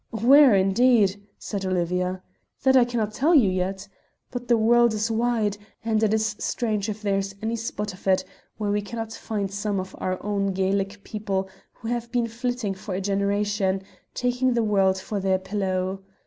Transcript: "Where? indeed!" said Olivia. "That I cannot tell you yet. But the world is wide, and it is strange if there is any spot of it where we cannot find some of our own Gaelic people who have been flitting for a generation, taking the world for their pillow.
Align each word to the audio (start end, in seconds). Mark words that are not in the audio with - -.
"Where? 0.09 0.55
indeed!" 0.55 1.21
said 1.37 1.63
Olivia. 1.63 2.23
"That 2.63 2.75
I 2.75 2.85
cannot 2.85 3.13
tell 3.13 3.35
you 3.35 3.51
yet. 3.51 3.87
But 4.31 4.47
the 4.47 4.57
world 4.57 4.95
is 4.95 5.11
wide, 5.11 5.59
and 5.85 6.01
it 6.01 6.11
is 6.11 6.35
strange 6.39 6.89
if 6.89 7.03
there 7.03 7.19
is 7.19 7.35
any 7.39 7.55
spot 7.55 7.93
of 7.93 8.07
it 8.07 8.25
where 8.57 8.71
we 8.71 8.81
cannot 8.81 9.13
find 9.13 9.51
some 9.51 9.79
of 9.79 9.95
our 9.99 10.17
own 10.23 10.53
Gaelic 10.53 11.03
people 11.03 11.47
who 11.71 11.87
have 11.89 12.11
been 12.11 12.25
flitting 12.25 12.73
for 12.73 12.95
a 12.95 12.99
generation, 12.99 13.83
taking 14.15 14.55
the 14.55 14.63
world 14.63 14.97
for 14.97 15.19
their 15.19 15.37
pillow. 15.37 16.01